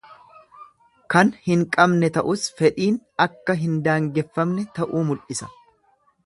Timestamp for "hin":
1.49-1.65, 3.61-3.77